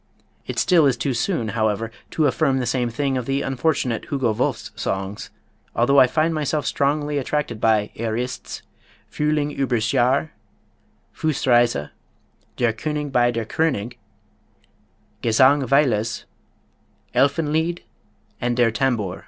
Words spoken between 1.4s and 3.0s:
however, to affirm the same